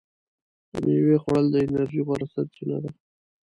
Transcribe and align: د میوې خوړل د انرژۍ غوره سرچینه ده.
د 0.71 0.73
میوې 0.85 1.17
خوړل 1.23 1.45
د 1.51 1.55
انرژۍ 1.65 2.01
غوره 2.07 2.27
سرچینه 2.33 2.77
ده. 2.83 2.89